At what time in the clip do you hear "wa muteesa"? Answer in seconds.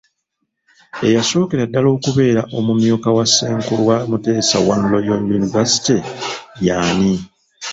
3.89-4.57